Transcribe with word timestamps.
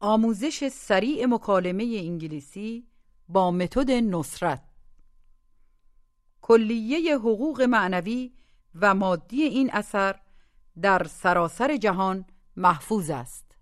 آموزش 0.00 0.68
سریع 0.68 1.26
مکالمه 1.26 1.84
انگلیسی 2.04 2.86
با 3.28 3.50
متد 3.50 3.90
نصرت. 3.90 4.64
کلیه 6.42 7.18
حقوق 7.18 7.62
معنوی 7.62 8.32
و 8.74 8.94
مادی 8.94 9.42
این 9.42 9.70
اثر 9.72 10.20
در 10.82 11.04
سراسر 11.04 11.76
جهان 11.76 12.24
محفوظ 12.56 13.10
است. 13.10 13.56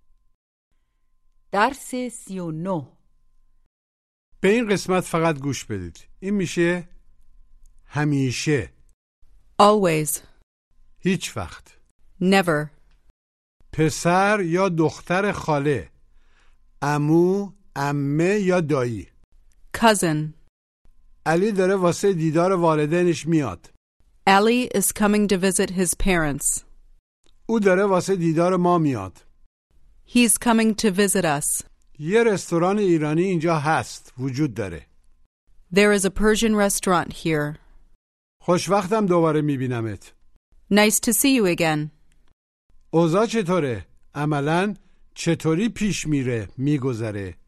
درس 1.50 1.94
سی 1.94 2.38
و 2.38 2.50
نه. 2.50 2.86
به 4.40 4.48
این 4.48 4.68
قسمت 4.68 5.04
فقط 5.04 5.38
گوش 5.38 5.64
بدید. 5.64 6.06
این 6.20 6.34
میشه 6.34 6.88
همیشه. 7.84 8.72
Always. 9.62 10.18
هیچ 10.98 11.36
وقت. 11.36 11.78
Never. 12.22 12.68
پسر 13.72 14.40
یا 14.40 14.68
دختر 14.68 15.32
خاله. 15.32 15.90
امو 16.82 17.52
امه 17.76 18.40
یا 18.40 18.60
دایی 18.60 19.06
Cousin. 19.76 20.34
علی 21.26 21.52
داره 21.52 21.74
واسه 21.74 22.12
دیدار 22.12 22.52
والدینش 22.52 23.26
میاد 23.26 23.70
Ali 24.28 24.68
is 24.78 24.92
coming 24.92 25.26
to 25.28 25.36
visit 25.38 25.70
his 25.70 25.94
parents. 25.94 26.64
او 27.46 27.60
داره 27.60 27.84
واسه 27.84 28.16
دیدار 28.16 28.56
ما 28.56 28.78
میاد 28.78 29.18
He's 30.06 30.32
coming 30.44 30.74
to 30.74 30.90
visit 30.90 31.24
us. 31.24 31.64
یه 31.98 32.22
رستوران 32.24 32.78
ایرانی 32.78 33.22
اینجا 33.22 33.58
هست 33.58 34.12
وجود 34.18 34.54
داره 34.54 34.86
There 35.74 35.92
is 36.00 36.04
a 36.04 36.10
Persian 36.10 36.54
restaurant 36.56 37.12
here. 37.12 37.58
خوشوقتم 38.42 39.06
دوباره 39.06 39.40
میبینمت 39.40 40.14
Nice 40.72 41.00
to 41.00 41.12
see 41.12 41.34
you 41.40 41.46
again. 41.58 41.90
اوضاع 42.90 43.26
چطوره؟ 43.26 43.86
عملا 44.14 44.74
چطوری 45.20 45.68
پیش 45.76 46.06
میره 46.06 46.48
میگذره 46.58 47.38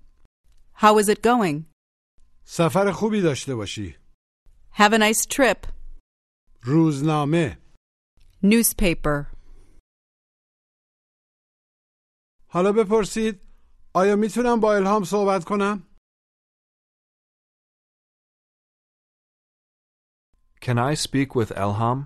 How 0.77 1.03
is 1.03 1.09
it 1.09 1.21
going? 1.23 1.65
سفر 2.45 2.93
خوبی 2.93 3.21
داشته 3.21 3.55
باشی 3.55 3.97
Have 4.73 4.93
a 4.93 4.99
nice 4.99 5.27
trip. 5.27 5.69
روزنامه 6.63 7.59
Newspaper. 8.45 9.27
حالا 12.49 12.73
بپرسید 12.73 13.41
آیا 13.95 14.17
می‌تونم 14.17 14.61
با 14.61 14.75
الهام 14.75 15.05
صحبت 15.05 15.45
کنم؟ 15.45 15.87
Can 20.61 20.79
I 20.79 20.95
speak 20.95 21.35
with 21.35 21.53
Elham? 21.57 21.99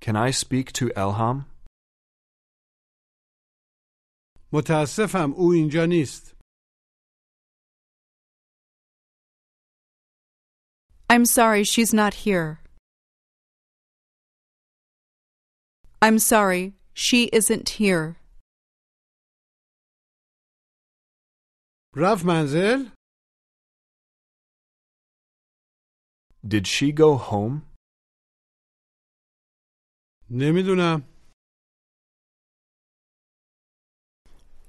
Can 0.00 0.16
I 0.16 0.30
speak 0.30 0.72
to 0.72 0.84
Elham? 0.96 1.57
متاسفم 4.53 5.33
او 5.33 5.51
اینجا 5.51 5.85
نیست 5.89 6.33
I'm 11.13 11.25
sorry 11.25 11.63
she's 11.63 11.93
not 11.93 12.13
here. 12.25 12.59
I'm 16.01 16.17
sorry 16.17 16.73
she 16.93 17.29
isn't 17.31 17.69
here. 17.79 18.15
رفت 21.95 22.25
منزل؟ 22.25 22.91
Did 26.47 26.67
she 26.67 26.91
go 26.91 27.17
home? 27.17 27.61
نمیدونم 30.29 31.03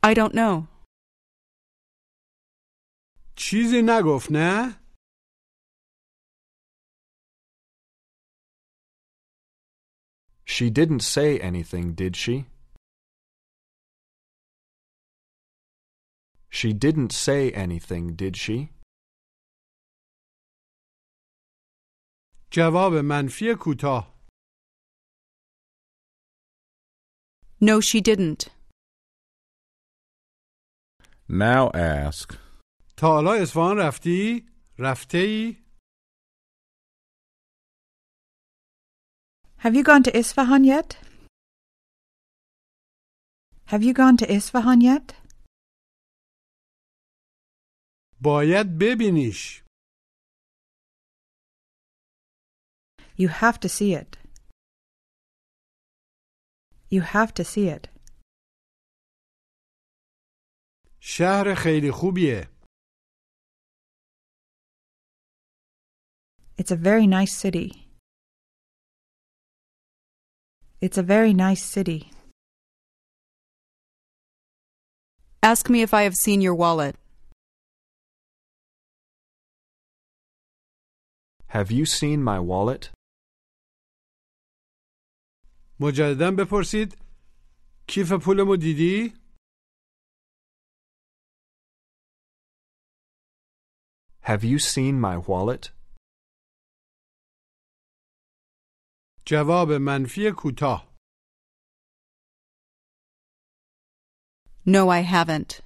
I 0.02 0.14
don't 0.14 0.34
know. 0.34 0.66
چیزی 3.36 3.82
نگفت 3.84 4.28
نه؟ 4.30 4.80
She 10.46 10.70
didn't 10.70 11.00
say 11.02 11.38
anything, 11.40 11.94
did 11.94 12.14
she? 12.16 12.46
She 16.50 16.72
didn't 16.72 17.12
say 17.12 17.50
anything, 17.52 18.14
did 18.14 18.36
she? 18.36 18.68
جواب 22.52 22.92
منفی 23.04 23.54
کوتاه 23.60 24.14
No, 27.60 27.80
she 27.80 28.00
didn't. 28.00 28.50
Now 31.28 31.70
ask. 31.74 32.38
تا 32.96 33.06
حالا 33.06 33.32
اصفهان 33.42 33.76
رفتی؟ 33.78 34.46
رفته 34.78 35.18
ای؟ 35.18 35.56
Have 39.58 39.74
you 39.74 39.82
gone 39.82 40.02
to 40.02 40.16
Isfahan 40.18 40.64
yet? 40.64 40.98
Have 43.66 43.82
you 43.82 43.94
gone 43.94 44.16
to 44.18 44.26
Isfahan 44.36 44.80
yet? 44.80 45.14
باید 48.20 48.66
ببینیش 48.80 49.64
You 53.16 53.28
have 53.28 53.60
to 53.60 53.68
see 53.68 53.94
it. 53.94 54.16
You 56.90 57.02
have 57.02 57.32
to 57.34 57.44
see 57.44 57.68
it. 57.68 57.88
شهر 61.00 61.54
خیلی 61.54 61.90
خوبیه 61.90 62.48
It's 66.56 66.70
a 66.70 66.76
very 66.76 67.06
nice 67.06 67.34
city. 67.44 67.68
It's 70.80 70.96
a 70.98 71.02
very 71.02 71.34
nice 71.34 71.64
city. 71.76 72.00
Ask 75.42 75.68
me 75.68 75.82
if 75.82 75.92
I 75.92 76.02
have 76.02 76.14
seen 76.14 76.40
your 76.40 76.54
wallet. 76.54 76.94
Have 81.48 81.70
you 81.70 81.84
seen 81.86 82.22
my 82.22 82.38
wallet? 82.38 82.90
مجددا 85.80 86.30
بپرسید 86.38 86.98
کیف 87.88 88.12
پولمو 88.24 88.56
دیدی؟ 88.56 89.14
Have 94.22 94.42
you 94.44 94.58
seen 94.58 95.00
my 95.00 95.16
wallet? 95.28 95.70
جواب 99.26 99.68
منفی 99.80 100.20
کوتاه 100.36 100.94
No, 104.66 104.88
I 104.90 105.02
haven't. 105.02 105.62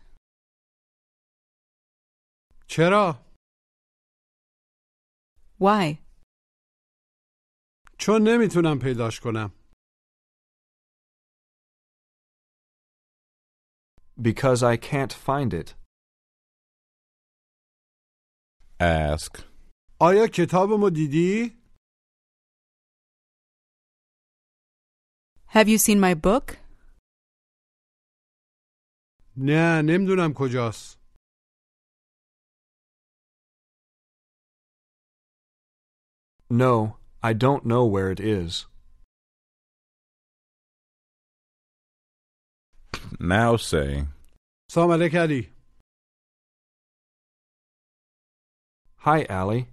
چرا؟ 2.69 3.25
Why? 5.60 5.99
چون 7.99 8.22
نمیتونم 8.28 8.78
پیداش 8.82 9.21
کنم 9.21 9.50
Because 14.21 14.62
I 14.62 14.76
can't 14.76 15.12
find 15.12 15.54
it. 15.54 15.75
Ask. 18.82 19.43
آیا 20.00 20.26
کتابمو 20.34 20.91
دیدی؟ 20.91 21.59
Have 25.49 25.69
you 25.69 25.79
seen 25.79 26.00
my 26.00 26.14
book? 26.14 26.56
نه 29.37 29.82
نمیدونم 29.85 30.32
کجاست 30.37 30.99
No, 36.50 36.96
I 37.23 37.32
don't 37.35 37.67
know 37.67 37.85
where 37.85 38.11
it 38.11 38.20
is. 38.20 38.67
Now 43.20 43.56
say. 43.56 44.06
سلام 44.73 44.90
علیک 44.90 45.14
علی 45.14 45.51
Hi, 49.05 49.25
Allie. 49.29 49.67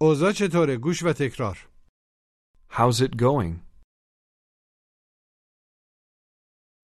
اوضاع 0.00 0.32
چطوره؟ 0.32 0.76
گوش 0.76 1.02
و 1.02 1.12
تکرار 1.12 1.68
How's 2.70 3.00
it 3.00 3.16
going? 3.16 3.60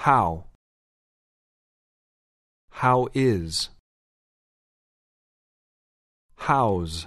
How? 0.01 0.45
How 2.73 3.09
is? 3.15 3.71
How's? 6.37 7.07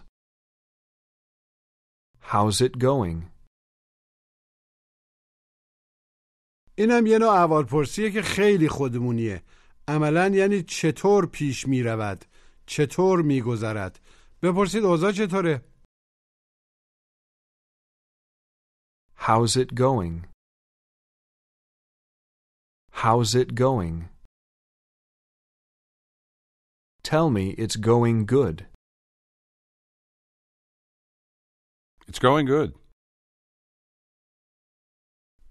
How's 2.21 2.62
it 2.62 2.77
going? 2.80 3.31
اینم 6.77 7.07
یه 7.07 7.18
نوع 7.19 7.30
احوالپرسیه 7.30 8.12
که 8.12 8.21
خیلی 8.21 8.69
خودمونیه 8.69 9.44
عملا 9.88 10.27
یعنی 10.27 10.63
چطور 10.63 11.25
پیش 11.25 11.68
می 11.68 11.83
رود 11.83 12.25
چطور 12.67 13.23
می 13.23 13.43
گذرد 13.43 14.00
بپرسید 14.43 14.85
اوضاع 14.85 15.12
چطوره 15.12 15.65
How's 19.27 19.55
it 19.55 19.75
going? 19.75 20.25
How's 23.03 23.35
it 23.35 23.55
going? 23.55 24.09
Tell 27.03 27.29
me 27.29 27.50
it's 27.59 27.77
going 27.77 28.25
good. 28.25 28.67
It's 32.09 32.19
going 32.19 32.47
good. 32.47 32.75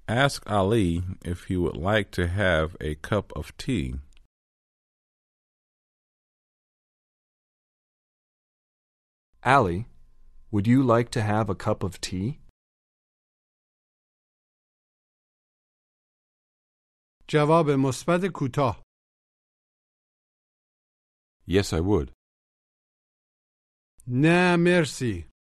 Ask 0.08 0.50
Ali 0.50 1.04
if 1.24 1.46
he 1.46 1.56
would 1.56 1.78
like 1.78 2.10
to 2.12 2.28
have 2.28 2.76
a 2.82 2.96
cup 2.96 3.32
of 3.36 3.56
tea. 3.58 3.96
Ali, 9.45 9.87
would 10.51 10.67
you 10.67 10.83
like 10.83 11.11
to 11.11 11.21
have 11.23 11.51
a 11.51 11.55
cup 11.55 11.83
of 11.83 12.01
tea? 12.01 12.41
جواب 17.29 17.67
مثبت 17.71 18.21
کوتاه 18.35 18.83
Yes, 21.47 21.73
I 21.73 21.81
would. 21.81 22.13
نه 24.09 24.57
مرسی 24.57 25.31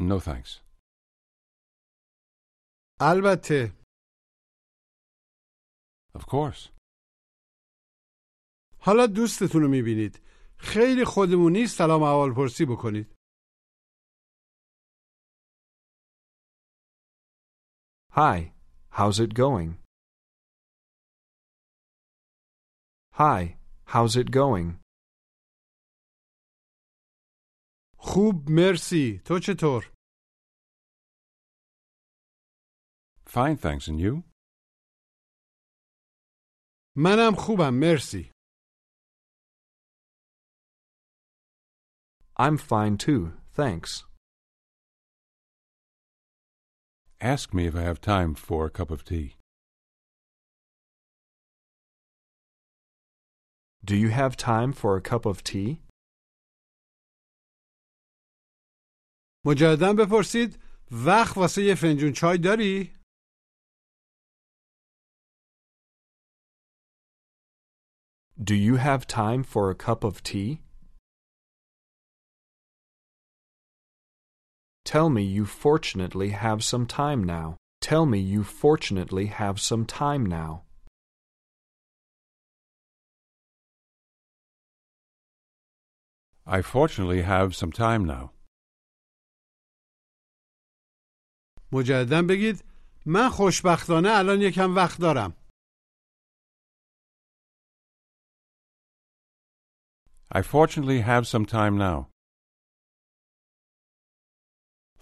No, 0.00 0.20
thanks. 0.20 0.60
البته 3.00 3.72
Of 6.14 6.22
course. 6.26 6.70
حالا 8.80 9.06
دوستتون 9.16 9.62
رو 9.62 9.68
میبینید 9.70 10.27
خیلی 10.60 11.04
خودمونی 11.04 11.66
سلام 11.66 12.02
احوال 12.02 12.34
پرسی 12.34 12.64
بکنید 12.64 13.18
Hi, 18.10 18.52
how's 18.90 19.20
it 19.20 19.32
going? 19.34 19.70
Hi, 23.12 23.56
how's 23.92 24.16
it 24.16 24.30
going? 24.32 24.80
خوب 27.98 28.34
مرسی 28.50 29.20
تو 29.24 29.38
چطور 29.38 29.92
Fine, 33.26 33.56
thanks. 33.56 33.88
And 33.88 34.00
you? 34.00 34.22
منم 36.96 37.32
خوبم 37.38 37.74
مرسی 37.74 38.30
I'm 42.37 42.57
fine 42.57 42.97
too, 42.97 43.33
thanks. 43.51 44.05
Ask 47.21 47.53
me 47.53 47.67
if 47.67 47.75
I 47.75 47.81
have 47.81 48.01
time 48.01 48.35
for 48.35 48.65
a 48.65 48.69
cup 48.69 48.91
of 48.91 49.05
tea. 49.05 49.35
Do 53.85 53.95
you 53.95 54.09
have 54.09 54.35
time 54.37 54.71
for 54.73 54.97
a 54.97 55.01
cup 55.01 55.25
of 55.25 55.43
tea? 55.43 55.81
مجددا 59.45 59.93
بپرسید 59.93 60.59
وقت 61.05 61.37
واسه 61.37 61.61
یه 61.61 61.75
فنجون 61.75 62.13
چای 62.13 62.37
داری؟ 62.37 62.93
Do 68.43 68.55
you 68.55 68.75
have 68.75 69.07
time 69.07 69.43
for 69.43 69.69
a 69.69 69.75
cup 69.75 70.03
of 70.03 70.23
tea? 70.23 70.61
Tell 74.87 75.09
me 75.09 75.23
you 75.23 75.45
fortunately 75.45 76.29
have 76.29 76.63
some 76.63 76.85
time 76.85 77.23
now. 77.23 77.57
Tell 77.81 78.05
me 78.05 78.19
you 78.19 78.43
fortunately 78.43 79.27
have 79.27 79.59
some 79.59 79.85
time 79.85 80.25
now. 80.25 80.63
I 86.45 86.61
fortunately 86.61 87.21
have 87.21 87.55
some 87.55 87.71
time 87.71 88.05
now. 88.05 88.33
مجددا 91.71 92.21
بگید 92.21 92.63
من 93.05 93.29
خوشبختانه 93.29 94.09
الان 94.09 94.41
یکم 94.41 94.75
وقت 94.75 95.01
دارم 95.01 95.33
I 100.35 100.41
fortunately 100.41 101.01
have 101.01 101.27
some 101.27 101.45
time 101.45 101.77
now. 101.77 102.09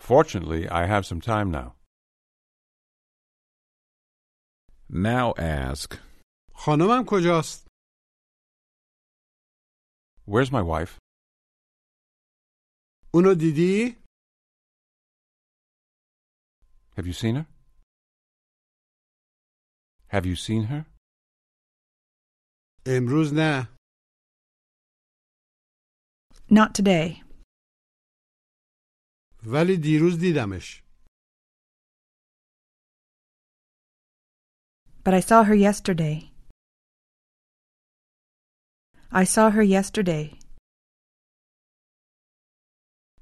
Fortunately, 0.05 0.67
I 0.69 0.85
have 0.87 1.05
some 1.05 1.21
time 1.21 1.51
now. 1.51 1.75
Now 4.89 5.33
ask, 5.37 5.97
خانمم 6.55 7.05
کجاست؟ 7.07 7.67
Where's 10.25 10.51
my 10.51 10.61
wife? 10.61 10.97
اونو 13.13 13.33
دیدی؟ 13.33 13.97
Have 16.97 17.07
you 17.07 17.13
seen 17.13 17.35
her? 17.35 17.45
Have 20.07 20.25
you 20.25 20.35
seen 20.35 20.63
her? 20.63 20.85
امروز 22.87 23.33
نه 23.33 23.67
Not 26.49 26.73
today. 26.75 27.23
ولی 29.45 29.77
دیروز 29.77 30.19
دیدمش 30.19 30.83
But 35.03 35.13
I 35.15 35.19
saw 35.19 35.43
her 35.43 35.55
yesterday. 35.55 36.31
I 39.11 39.23
saw 39.23 39.49
her 39.49 39.63
yesterday. 39.63 40.39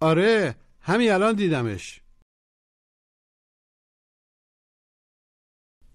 آره 0.02 0.56
همین 0.82 1.12
الان 1.12 1.36
دیدمش 1.36 2.02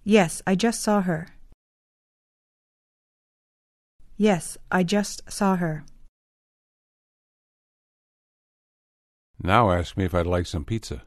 Yes, 0.05 0.41
I 0.45 0.55
just 0.55 0.79
saw 0.83 1.01
her. 1.01 1.21
Yes, 4.17 4.57
I 4.71 4.83
just 4.83 5.17
saw 5.31 5.55
her. 5.55 5.83
Now 9.39 9.71
ask 9.71 9.97
me 9.97 10.05
if 10.05 10.13
I'd 10.13 10.25
like 10.35 10.47
some 10.47 10.65
pizza. 10.65 11.05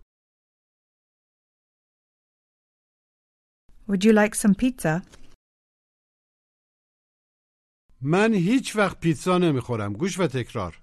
Would 3.89 4.05
you 4.05 4.13
like 4.13 4.35
some 4.35 4.55
pizza? 4.55 5.03
من 8.03 8.35
هیچ 8.35 8.77
وقت 8.77 9.01
پیتزا 9.01 9.39
نمیخورم 9.39 9.93
گوش 9.93 10.19
و 10.19 10.27
تکرار 10.27 10.83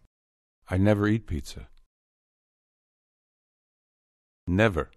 I 0.67 0.77
never 0.77 1.07
eat 1.07 1.27
pizza. 1.27 1.69
Never. 4.47 4.91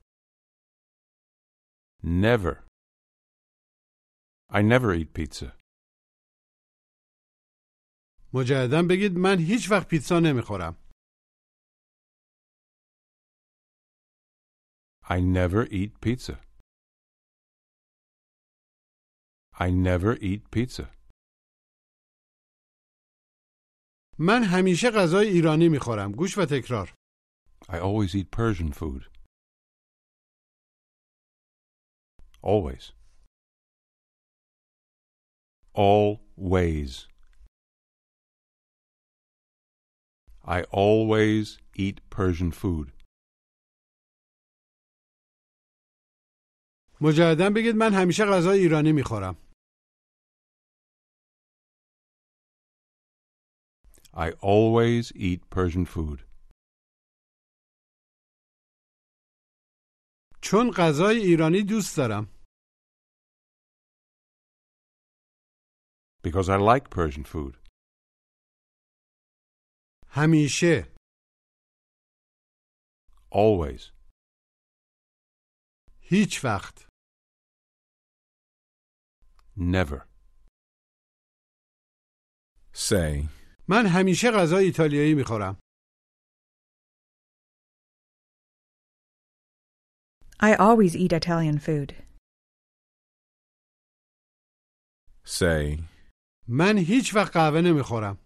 Never. 2.03 2.65
I 4.51 4.63
never 4.63 4.95
eat 4.95 5.13
pizza. 5.15 5.53
مجددا 8.35 8.83
بگید 8.91 9.13
من 9.19 9.39
هیچ 9.39 9.71
وقت 9.71 9.89
پیتزا 9.89 10.21
نمیخورم 10.21 10.77
I 15.09 15.21
never 15.21 15.67
eat 15.71 16.01
pizza. 16.01 16.37
I 19.59 19.71
never 19.71 20.17
eat 20.21 20.51
pizza. 20.51 20.89
من 24.19 24.43
همیشه 24.45 24.91
غذای 24.91 25.27
ایرانی 25.29 25.69
میخورم 25.69 26.13
گوش 26.13 26.39
و 26.39 26.45
تکرار 26.51 26.95
I 27.69 27.79
always 27.79 28.15
eat 28.15 28.31
Persian 28.31 28.73
food. 28.73 29.03
Always. 32.43 32.93
Always. 35.75 37.09
I 40.45 40.63
always 40.71 41.59
eat 41.75 41.97
Persian 42.11 42.53
food. 42.53 42.93
مجددا 47.04 47.50
بگید 47.56 47.76
من 47.76 47.92
همیشه 47.94 48.24
غذای 48.26 48.60
ایرانی 48.60 48.92
می‌خورم 48.92 49.36
I 54.16 54.30
always 54.54 55.12
eat 55.16 55.42
Persian 55.56 55.86
food. 55.86 56.20
چون 60.42 60.72
غذای 60.78 61.18
ایرانی 61.18 61.64
دوست 61.64 61.98
دارم 61.98 62.26
Because 66.24 66.48
I 66.50 66.58
like 66.72 66.90
Persian 66.90 67.24
food. 67.24 67.58
همیشه 70.08 70.94
Always. 73.32 73.92
هیچ 76.02 76.46
وقت 76.46 76.93
Never. 79.57 80.01
Say, 82.73 83.29
من 83.69 83.87
همیشه 83.87 84.31
غذای 84.31 84.65
ایتالیایی 84.65 85.15
میخورم 85.15 85.57
I 90.41 90.55
always 90.55 90.95
eat 90.97 91.13
Italian 91.13 91.59
food. 91.59 91.95
say, 95.25 95.83
من 96.49 96.79
هیچ 96.79 97.15
وقت 97.15 97.33
قهوه 97.33 97.61
نمیخورم 97.61 98.19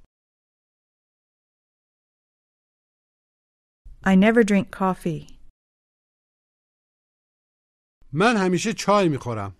I 4.04 4.14
never 4.16 4.42
drink 4.44 4.70
coffee. 4.70 5.38
من 8.12 8.36
همیشه 8.36 8.72
چای 8.72 9.08
میخورم 9.08 9.56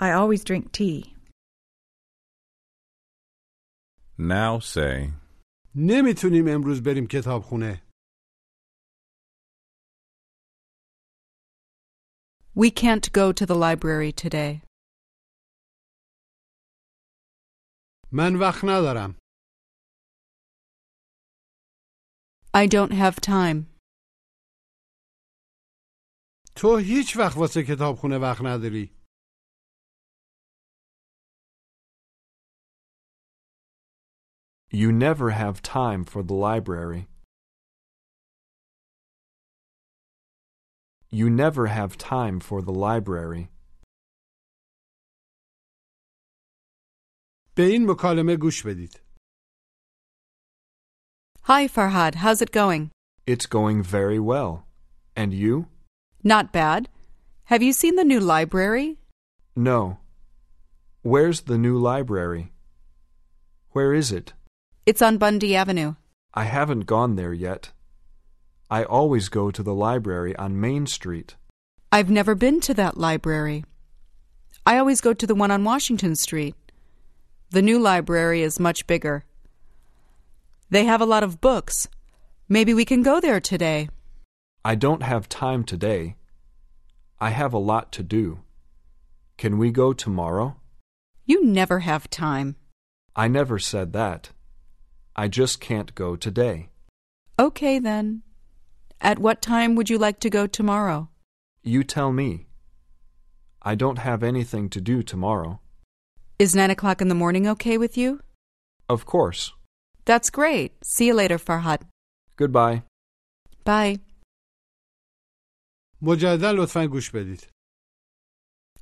I 0.00 0.10
always 0.12 0.44
drink 0.44 0.72
tea. 0.72 1.14
now 4.18 4.58
say, 4.58 5.12
نمیتونیم 5.74 6.44
امروز 6.48 6.80
بریم 6.82 7.06
کتاب 7.06 7.42
خونه 7.42 7.82
We 12.54 12.70
can't 12.70 13.12
go 13.12 13.32
to 13.32 13.44
the 13.46 13.54
library 13.54 14.12
today. 14.12 14.62
من 18.12 18.36
وقت 18.36 18.64
ندارم 18.64 19.14
I 22.54 22.66
don't 22.66 22.92
have 22.92 23.20
time. 23.20 23.66
تو 26.56 26.76
هیچ 26.76 27.16
وقت 27.16 27.36
واسه 27.36 27.62
کتاب 27.62 27.96
خونه 27.96 28.18
وقت 28.18 28.40
نداری 28.42 28.90
You 34.70 34.92
never 34.92 35.30
have 35.30 35.62
time 35.62 36.04
for 36.04 36.22
the 36.22 36.34
library. 36.34 37.08
You 41.10 41.30
never 41.30 41.66
have 41.68 41.96
time 41.96 42.40
for 42.40 42.62
the 42.62 42.72
library. 42.72 43.48
به 47.54 47.62
این 47.62 47.90
مکالمه 47.90 48.36
گوش 48.36 48.62
بدید 48.66 49.00
Hi, 51.42 51.68
Farhad. 51.68 52.16
How's 52.16 52.42
it 52.42 52.50
going? 52.50 52.90
It's 53.24 53.46
going 53.46 53.82
very 53.82 54.18
well. 54.18 54.66
And 55.14 55.32
you? 55.32 55.68
Not 56.24 56.52
bad. 56.52 56.88
Have 57.44 57.62
you 57.62 57.72
seen 57.72 57.94
the 57.94 58.04
new 58.12 58.18
library? 58.18 58.98
No. 59.54 59.98
Where's 61.02 61.42
the 61.42 61.56
new 61.56 61.78
library? 61.78 62.52
Where 63.70 63.94
is 63.94 64.10
it? 64.10 64.32
It's 64.83 65.01
on 65.03 65.19
Bundy 65.19 65.55
Avenue. 65.55 65.93
I 66.33 66.45
haven't 66.45 66.87
gone 66.87 67.15
there 67.15 67.33
yet. 67.33 67.71
I 68.69 68.83
always 68.83 69.29
go 69.29 69.51
to 69.51 69.61
the 69.61 69.75
library 69.75 70.35
on 70.37 70.59
Main 70.59 70.87
Street. 70.87 71.35
I've 71.91 72.09
never 72.09 72.33
been 72.33 72.59
to 72.61 72.73
that 72.73 72.97
library. 72.97 73.63
I 74.65 74.79
always 74.79 74.99
go 74.99 75.13
to 75.13 75.27
the 75.27 75.35
one 75.35 75.51
on 75.51 75.63
Washington 75.63 76.15
Street. 76.15 76.55
The 77.51 77.61
new 77.61 77.77
library 77.77 78.41
is 78.41 78.59
much 78.59 78.87
bigger. 78.87 79.23
They 80.71 80.85
have 80.85 81.01
a 81.01 81.05
lot 81.05 81.21
of 81.21 81.41
books. 81.41 81.87
Maybe 82.49 82.73
we 82.73 82.85
can 82.85 83.03
go 83.03 83.19
there 83.19 83.39
today. 83.39 83.89
I 84.65 84.73
don't 84.73 85.03
have 85.03 85.29
time 85.29 85.63
today. 85.63 86.15
I 87.19 87.29
have 87.29 87.53
a 87.53 87.59
lot 87.59 87.91
to 87.93 88.03
do. 88.03 88.39
Can 89.37 89.59
we 89.59 89.71
go 89.71 89.93
tomorrow? 89.93 90.55
You 91.25 91.45
never 91.45 91.79
have 91.79 92.09
time. 92.09 92.55
I 93.15 93.27
never 93.27 93.59
said 93.59 93.93
that. 93.93 94.31
I 95.14 95.28
just 95.28 95.60
can't 95.60 95.94
go 95.94 96.16
today. 96.16 96.70
Okay, 97.38 97.78
then. 97.78 98.22
At 99.00 99.18
what 99.18 99.42
time 99.42 99.74
would 99.74 99.88
you 99.90 99.98
like 99.98 100.20
to 100.20 100.30
go 100.30 100.46
tomorrow? 100.46 101.08
You 101.62 101.84
tell 101.84 102.12
me. 102.12 102.46
I 103.62 103.74
don't 103.74 103.98
have 103.98 104.22
anything 104.22 104.68
to 104.70 104.80
do 104.80 105.02
tomorrow. 105.02 105.60
Is 106.38 106.54
nine 106.54 106.70
o'clock 106.70 107.00
in 107.00 107.08
the 107.08 107.14
morning 107.14 107.46
okay 107.48 107.78
with 107.78 107.96
you? 107.96 108.20
Of 108.88 109.04
course. 109.06 109.52
That's 110.04 110.30
great. 110.30 110.72
See 110.84 111.06
you 111.06 111.14
later, 111.14 111.38
Farhad. 111.38 111.80
Goodbye. 112.36 112.82
Bye. 113.64 113.98
مجددا 116.02 116.52
لطفا 116.52 116.86
گوش 116.86 117.10
بدید 117.10 117.46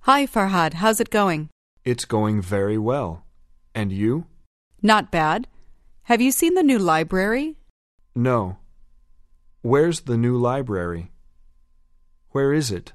Hi, 0.03 0.27
Farhad. 0.27 0.75
How's 0.75 1.01
it 1.01 1.11
going? 1.11 1.49
It's 1.85 2.05
going 2.05 2.43
very 2.43 2.77
well. 2.77 3.25
And 3.75 3.91
you? 3.91 4.27
Not 4.83 5.11
bad. 5.11 5.49
Have 6.10 6.22
you 6.22 6.32
seen 6.32 6.56
the 6.56 6.64
new 6.64 6.80
library? 6.80 7.56
No. 8.16 8.58
Where's 9.62 10.02
the 10.02 10.18
new 10.18 10.38
library? 10.38 11.12
Where 12.32 12.52
is 12.52 12.72
it? 12.72 12.94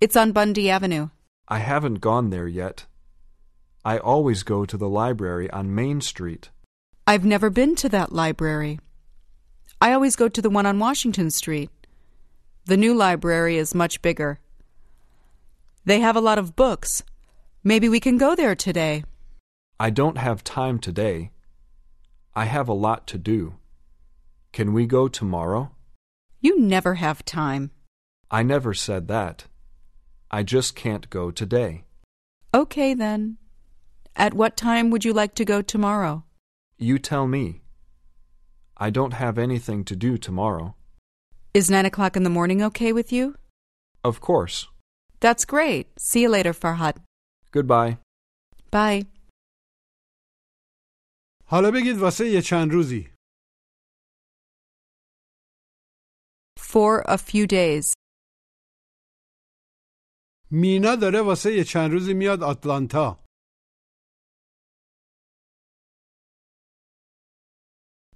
It's 0.00 0.16
on 0.16 0.32
Bundy 0.32 0.70
Avenue. 0.70 1.10
I 1.46 1.58
haven't 1.58 2.00
gone 2.00 2.30
there 2.30 2.48
yet. 2.48 2.86
I 3.84 3.98
always 3.98 4.44
go 4.44 4.64
to 4.64 4.78
the 4.78 4.88
library 4.88 5.50
on 5.50 5.74
Main 5.74 6.00
Street. 6.00 6.48
I've 7.06 7.26
never 7.26 7.50
been 7.50 7.76
to 7.76 7.90
that 7.90 8.12
library. 8.12 8.80
I 9.78 9.92
always 9.92 10.16
go 10.16 10.30
to 10.30 10.40
the 10.40 10.48
one 10.48 10.64
on 10.64 10.78
Washington 10.78 11.30
Street. 11.30 11.68
The 12.64 12.78
new 12.78 12.94
library 12.94 13.58
is 13.58 13.74
much 13.74 14.00
bigger. 14.00 14.40
They 15.84 16.00
have 16.00 16.16
a 16.16 16.26
lot 16.28 16.38
of 16.38 16.56
books. 16.56 17.02
Maybe 17.62 17.90
we 17.90 18.00
can 18.00 18.16
go 18.16 18.34
there 18.34 18.54
today. 18.54 19.04
I 19.78 19.90
don't 19.90 20.16
have 20.16 20.42
time 20.42 20.78
today. 20.78 21.30
I 22.36 22.46
have 22.46 22.68
a 22.68 22.72
lot 22.72 23.06
to 23.08 23.18
do. 23.18 23.54
Can 24.52 24.72
we 24.72 24.86
go 24.86 25.08
tomorrow? 25.08 25.70
You 26.40 26.60
never 26.60 26.94
have 26.94 27.24
time. 27.24 27.70
I 28.30 28.42
never 28.42 28.74
said 28.74 29.08
that. 29.08 29.44
I 30.30 30.42
just 30.42 30.74
can't 30.74 31.08
go 31.10 31.30
today. 31.30 31.84
Okay, 32.52 32.92
then. 32.94 33.38
At 34.16 34.34
what 34.34 34.56
time 34.56 34.90
would 34.90 35.04
you 35.04 35.12
like 35.12 35.34
to 35.36 35.44
go 35.44 35.62
tomorrow? 35.62 36.24
You 36.76 36.98
tell 36.98 37.26
me. 37.26 37.62
I 38.76 38.90
don't 38.90 39.12
have 39.12 39.38
anything 39.38 39.84
to 39.84 39.96
do 39.96 40.18
tomorrow. 40.18 40.74
Is 41.52 41.70
nine 41.70 41.86
o'clock 41.86 42.16
in 42.16 42.24
the 42.24 42.30
morning 42.30 42.62
okay 42.62 42.92
with 42.92 43.12
you? 43.12 43.36
Of 44.02 44.20
course. 44.20 44.66
That's 45.20 45.44
great. 45.44 45.88
See 45.98 46.22
you 46.22 46.28
later, 46.28 46.52
Farhad. 46.52 46.96
Goodbye. 47.52 47.98
Bye. 48.72 49.06
حالا 51.46 51.70
بگید 51.70 51.96
واسه 51.98 52.28
یه 52.28 52.42
چند 52.42 52.72
روزی 52.72 53.14
For 56.58 57.02
a 57.06 57.16
few 57.18 57.46
days. 57.46 57.94
مینا 60.50 60.96
داره 60.96 61.20
واسه 61.20 61.52
یه 61.56 61.64
چند 61.64 61.90
روزی 61.92 62.14
میاد 62.14 62.42
آتلانتا 62.42 63.24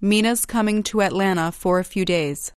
Mina's 0.01 0.45
coming 0.45 0.81
to 0.83 1.01
Atlanta 1.01 1.51
for 1.51 1.79
a 1.79 1.83
few 1.83 2.05
days. 2.05 2.51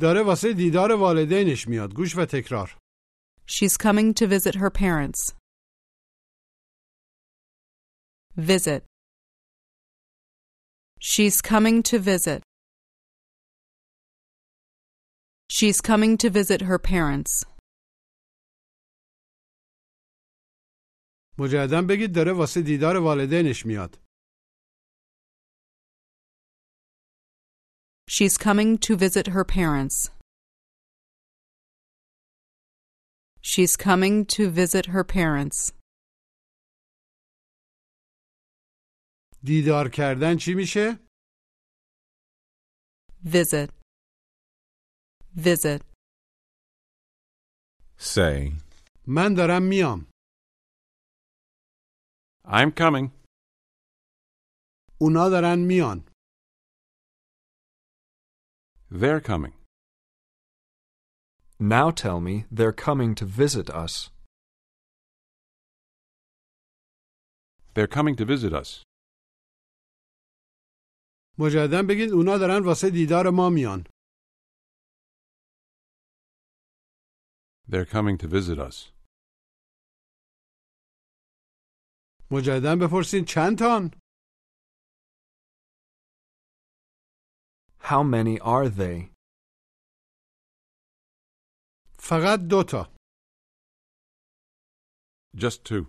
داره 0.00 0.22
واسه 0.22 0.52
دیدار 0.52 0.92
والدینش 0.92 1.68
میاد 1.68 1.94
گوش 1.94 2.16
و 2.16 2.24
تکرار 2.24 2.78
She's 3.46 3.76
coming 3.76 4.14
to 4.14 4.26
visit 4.26 4.54
her 4.54 4.70
parents. 4.70 5.34
Visit. 8.37 8.83
She's 10.99 11.41
coming 11.41 11.83
to 11.83 11.99
visit. 11.99 12.41
She's 15.49 15.79
coming 15.81 16.17
to 16.17 16.29
visit 16.29 16.61
her 16.61 16.79
parents. 16.79 17.45
مجددا 21.37 21.81
بگید 21.89 22.15
داره 22.15 22.31
واسه 22.31 22.61
دیدار 22.61 22.97
والدینش 22.97 23.65
میاد 23.65 23.99
She's 28.09 28.37
coming 28.37 28.77
to 28.77 28.95
visit 28.95 29.27
her 29.27 29.43
parents. 29.43 30.11
She's 33.41 33.75
coming 33.75 34.25
to 34.35 34.51
visit 34.51 34.85
her 34.93 35.03
parents. 35.03 35.73
دیدار 39.47 39.89
کردن 39.89 40.37
چی 40.37 40.53
میشه؟ 40.53 40.99
visit, 43.25 43.69
visit. 45.35 45.81
Say, 47.97 48.53
من 49.07 49.33
دارم 49.33 49.63
میام 49.69 50.07
I'm 52.45 52.71
coming. 52.71 53.11
اونا 55.01 55.29
دارن 55.29 55.59
میان 55.67 56.13
They're 58.91 59.21
coming. 59.21 59.53
Now 61.59 61.89
tell 61.91 62.19
me 62.19 62.45
they're 62.51 62.79
coming 62.87 63.15
to 63.15 63.25
visit 63.25 63.67
us. 63.83 64.11
They're 67.73 67.93
coming 67.97 68.15
to 68.17 68.25
visit 68.25 68.53
us. 68.53 68.83
مجددا 71.39 71.81
بگید 71.89 72.09
اونا 72.13 72.37
دارن 72.37 72.65
واسه 72.65 72.89
دیدار 72.89 73.25
ما 73.29 73.49
میان 73.49 73.83
They're 77.69 77.85
coming 77.95 78.17
to 78.23 78.27
visit 78.27 78.59
us. 78.59 78.77
مجددا 82.31 82.75
بپرسین 82.81 83.25
چند 83.27 83.57
تان 83.59 83.91
How 87.79 88.03
many 88.03 88.39
are 88.39 88.69
they? 88.69 89.11
فقط 91.99 92.39
دوتا 92.49 92.93
Just 95.35 95.63
two. 95.65 95.87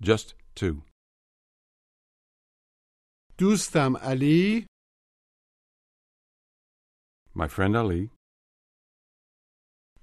Just 0.00 0.34
two. 0.54 0.82
دوستم 3.39 3.97
علی 3.97 4.67
My 7.35 7.47
friend 7.47 7.75
Ali 7.75 8.09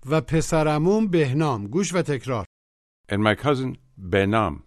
و 0.06 0.20
پسرمون 0.20 1.10
بهنام 1.10 1.66
گوش 1.66 1.94
و 1.94 2.02
تکرار 2.02 2.44
and 3.08 3.22
my 3.22 3.34
cousin 3.34 3.76
Benam. 3.98 4.62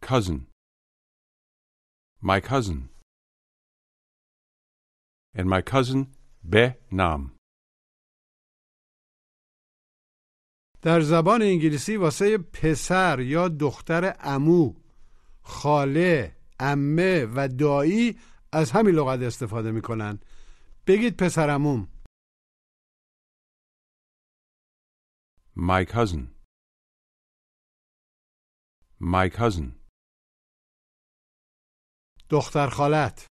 Cousin. 0.00 0.46
My 2.20 2.40
cousin. 2.40 2.88
And 5.34 5.48
my 5.48 5.62
cousin 5.62 6.06
Benam. 6.50 7.30
در 10.82 11.00
زبان 11.00 11.42
انگلیسی 11.42 11.96
واسه 11.96 12.38
پسر 12.38 13.20
یا 13.20 13.48
دختر 13.48 14.16
امو 14.20 14.83
خاله 15.44 16.36
امه 16.60 17.26
و 17.36 17.48
دایی 17.58 18.20
از 18.52 18.70
همین 18.70 18.94
لغت 18.94 19.20
استفاده 19.22 19.70
می‌کنن 19.70 20.18
بگید 20.86 21.16
پسرموم 21.16 21.88
My 25.56 25.84
cousin. 25.84 26.22
My 29.00 29.28
cousin. 29.38 29.68
دختر 32.30 32.68
خالت 32.68 33.26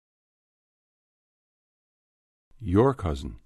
Your 2.61 2.93
cousin. 3.03 3.41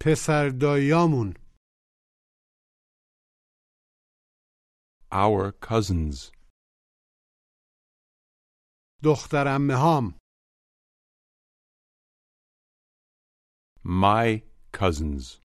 پسر 0.00 0.48
داییامون 0.60 1.34
Our 5.12 5.52
cousins. 5.68 6.37
دختر 9.04 9.44
امه 9.48 9.74
هام 9.74 10.18
My 13.84 14.42
cousins. 14.72 15.40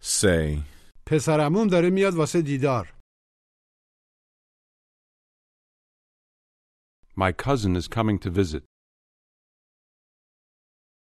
say, 0.00 0.62
پسرموم 1.06 1.66
داره 1.70 1.90
میاد 1.90 2.14
واسه 2.18 2.42
دیدار 2.42 2.98
My 7.16 7.32
cousin 7.32 7.76
is 7.76 7.88
coming 7.88 8.18
to 8.18 8.30
visit. 8.30 8.64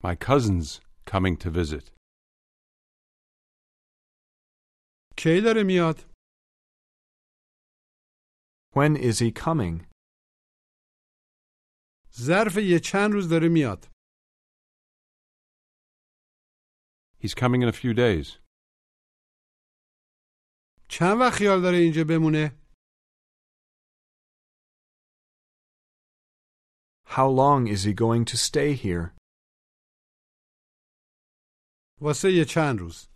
My 0.04 0.16
cousin's 0.16 0.82
coming 1.06 1.38
to 1.38 1.50
visit. 1.50 1.92
کی 5.18 5.42
داره 5.44 5.64
میاد 5.68 6.11
When 8.75 8.97
is 8.97 9.19
he 9.21 9.31
coming? 9.33 9.87
ظرف 12.19 12.57
یه 12.57 12.81
چند 12.85 13.13
روز 13.13 13.29
داره 13.31 13.49
میاد 13.49 13.89
He's 17.19 17.35
coming 17.35 17.63
in 17.63 17.69
a 17.69 17.73
few 17.73 17.95
days. 17.95 18.39
چند 20.89 21.17
وقت 21.21 21.39
خیال 21.39 21.63
داره 21.63 21.77
اینجا 21.77 22.05
بمونه 22.09 22.67
How 27.07 27.29
long 27.29 27.67
is 27.67 27.85
he 27.85 27.95
going 27.95 28.25
to 28.25 28.37
stay 28.37 28.75
here? 28.75 29.17
واسه 32.01 32.29
یه 32.33 32.45
چند 32.45 32.79
روز 32.79 33.09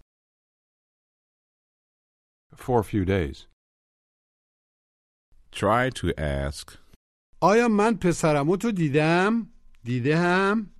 For 2.55 2.81
a 2.81 2.85
few 2.85 3.05
days. 3.05 3.47
try 5.55 5.91
to 5.91 6.13
ask, 6.19 6.79
آیا 7.43 7.69
من 7.69 7.99
پسرمو 8.03 8.57
تو 8.57 8.71
دیدم 8.71 9.53
دیده 9.85 10.17
هم 10.17 10.75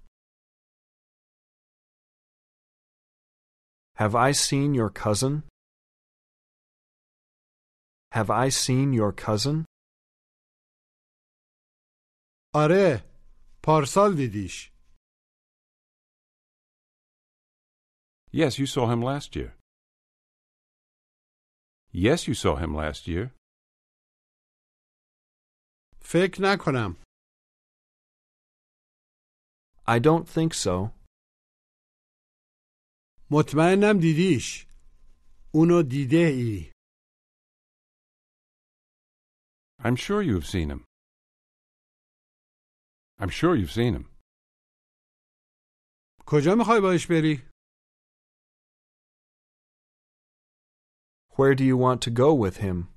Have 3.99 4.15
I 4.15 4.33
seen 4.33 4.75
your 4.75 4.91
cousin? 4.91 5.43
Have 8.15 8.31
I 8.31 8.49
seen 8.49 8.93
your 8.93 9.13
cousin? 9.13 9.65
آره 12.55 13.05
پارسال 13.63 14.17
دیدیش 14.17 14.71
Yes, 18.33 18.59
you 18.61 18.67
saw 18.67 18.87
him 18.93 19.03
last 19.03 19.35
year. 19.37 19.51
Yes, 21.93 22.29
you 22.29 22.35
saw 22.35 22.55
him 22.57 22.73
last 22.75 23.09
year. 23.09 23.33
فکر 26.05 26.39
نکنم 26.43 26.97
I 29.89 29.99
don't 29.99 30.27
think 30.29 30.55
so. 30.55 30.91
مطمئنم 33.31 33.99
دیدیش 34.01 34.67
اونو 35.55 35.83
دیده 35.83 36.17
ای 36.17 36.71
I'm 39.83 39.97
sure 39.97 40.23
you 40.23 40.35
have 40.35 40.47
seen 40.47 40.69
him. 40.71 40.85
I'm 43.19 43.31
sure 43.31 43.57
you've 43.57 43.73
seen 43.73 43.95
him. 43.95 44.05
کجا 46.27 46.55
میخوای 46.59 46.81
باش 46.81 47.07
بری 47.07 47.51
Where 51.37 51.55
do 51.55 51.65
you 51.65 51.77
want 51.77 52.01
to 52.03 52.11
go 52.11 52.35
with 52.35 52.57
him? 52.59 52.94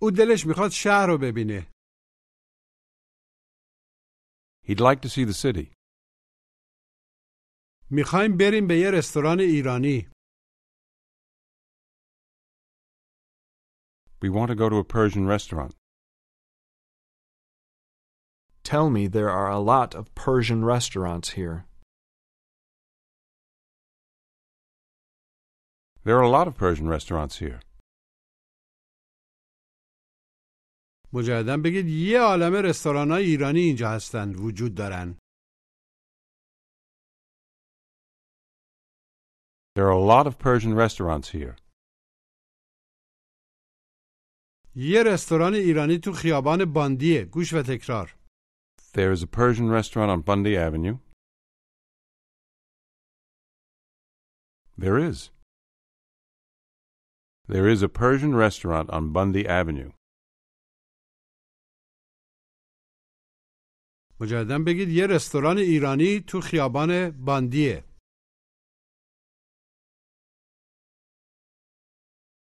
او 0.00 0.10
دلش 0.10 0.46
میخواد 0.46 0.70
شهر 0.70 1.06
رو 1.06 1.18
ببینه 1.18 1.66
He'd 4.64 4.80
like 4.80 5.00
to 5.00 5.08
see 5.08 5.24
the 5.24 5.34
city. 5.34 5.74
میخوایم 7.90 8.36
بریم 8.36 8.66
به 8.66 8.78
یه 8.78 8.90
رستوران 8.90 9.40
ایرانی 9.40 10.08
We 14.22 14.30
want 14.30 14.48
to 14.48 14.54
go 14.54 14.68
to 14.68 14.76
a 14.76 14.84
Persian 14.84 15.26
restaurant. 15.26 15.74
Tell 18.62 18.88
me 18.88 19.08
there 19.08 19.30
are 19.30 19.50
a 19.50 19.58
lot 19.58 19.90
of 19.94 20.14
Persian 20.14 20.64
restaurants 20.64 21.30
here. 21.30 21.66
There 26.04 26.16
are 26.18 26.28
a 26.30 26.34
lot 26.38 26.46
of 26.48 26.56
Persian 26.56 26.88
restaurants 26.88 27.38
here. 27.38 27.60
مجددا 31.13 31.57
بگید 31.57 31.87
یه 31.87 32.19
عالم 32.19 32.53
رستوران 32.53 33.11
های 33.11 33.25
ایرانی 33.25 33.59
اینجا 33.59 33.89
هستن 33.89 34.35
وجود 34.35 34.75
دارن 34.75 35.17
There 39.75 39.85
are 39.85 39.99
a 40.03 40.07
lot 40.13 40.25
of 40.27 40.39
Persian 40.39 40.73
restaurants 40.73 41.29
here. 41.29 41.55
یه 44.75 45.03
رستوران 45.03 45.53
ایرانی 45.53 45.97
تو 45.97 46.11
خیابان 46.11 46.73
باندیه 46.73 47.25
گوش 47.25 47.53
و 47.53 47.61
تکرار 47.61 48.15
There 48.93 49.11
is 49.11 49.21
a 49.23 49.27
Persian 49.27 49.69
restaurant 49.69 50.09
on 50.11 50.21
Bundy 50.21 50.57
Avenue. 50.57 50.97
There 54.77 54.97
is. 55.09 55.31
There 57.47 57.67
is 57.67 57.81
a 57.81 57.89
Persian 57.89 58.33
restaurant 58.35 58.89
on 58.89 59.13
Bundy 59.13 59.47
Avenue. 59.47 59.91
مجددا 64.19 64.59
بگید 64.67 64.89
یه 64.89 65.07
رستوران 65.07 65.57
ایرانی 65.57 66.19
تو 66.27 66.41
خیابان 66.41 67.11
باندیه 67.25 67.83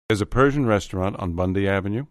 There's 0.09 0.21
a 0.21 0.27
Persian 0.27 0.67
restaurant 0.67 1.17
on 1.23 1.35
Bundy 1.35 1.67
Avenue. 1.67 2.07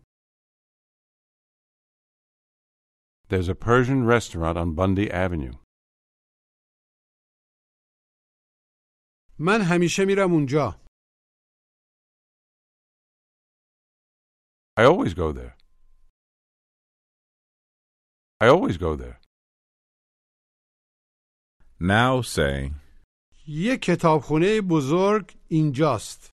There's 3.30 3.48
a 3.48 3.56
Persian 3.56 4.06
restaurant 4.06 4.58
on 4.58 4.76
Bundy 4.76 5.10
Avenue. 5.10 5.56
من 9.40 9.62
همیشه 9.62 10.06
میرم 10.06 10.32
اونجا 10.32 10.86
I 14.78 14.84
always 14.84 15.14
go 15.14 15.32
there. 15.32 15.56
I 18.42 18.48
always 18.48 18.78
go 18.78 18.96
there. 18.98 19.25
Now 21.81 22.21
say, 22.23 22.75
یه 23.47 23.77
کتابخونه 23.77 24.61
بزرگ 24.71 25.39
اینجاست 25.49 26.31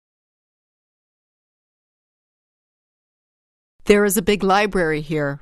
There 3.85 4.03
is 4.03 4.17
a 4.17 4.21
big 4.21 4.43
library 4.43 5.01
here. 5.01 5.39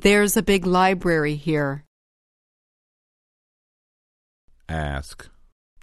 There's 0.00 0.36
a 0.36 0.42
big 0.42 0.64
library 0.64 1.36
here. 1.36 1.84
ask, 4.68 5.30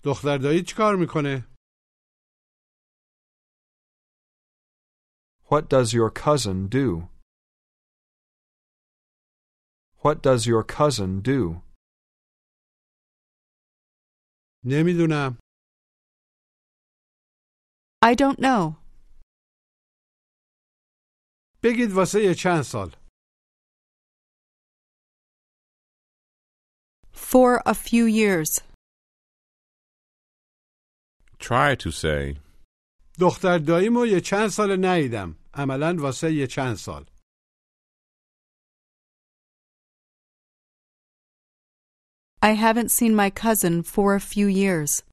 دختر 0.04 0.38
دایی 0.38 0.64
چیکار 0.64 0.96
میکنه 0.96 1.48
What 5.50 5.70
does 5.70 5.94
your 5.94 6.10
cousin 6.10 6.68
do? 6.68 7.10
What 10.04 10.22
does 10.22 10.46
your 10.48 10.64
cousin 10.64 11.22
do? 11.22 11.62
نمیدونم 14.66 15.38
I 18.06 18.16
don't 18.16 18.40
know. 18.40 18.76
بگید 21.64 21.92
واسه 21.92 22.24
یه 22.24 22.34
چند 22.36 22.62
سال 22.62 22.96
For 27.16 27.62
a 27.66 27.74
few 27.74 28.06
years. 28.06 28.62
try 31.40 31.76
to 31.76 31.92
say, 31.92 32.40
دختر 33.20 33.58
داییمو 33.58 34.06
یه 34.06 34.22
چند 34.22 34.48
سال 34.48 34.86
ندیدم 34.86 35.36
عملا 35.54 35.96
واسه 36.00 36.34
یه 36.34 36.48
چند 36.48 36.76
سال 36.76 37.06
I 42.42 42.52
haven't 42.66 42.92
seen 42.92 43.16
my 43.16 43.30
cousin 43.30 43.84
for 43.84 44.16
a 44.16 44.20
few 44.20 44.48
years. 44.48 45.04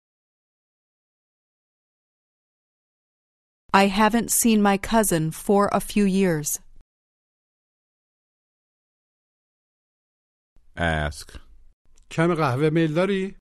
I 3.72 3.86
haven't 3.86 4.30
seen 4.32 4.60
my 4.60 4.76
cousin 4.78 5.30
for 5.30 5.68
a 5.72 5.80
few 5.80 6.04
years. 6.04 6.58
ask, 10.76 11.38
کم 12.10 12.34
قهوه 12.34 12.70
میل 12.70 12.94
داری؟ 12.94 13.36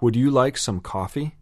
Would 0.00 0.16
you 0.16 0.30
like 0.30 0.56
some 0.56 0.80
coffee? 0.80 1.32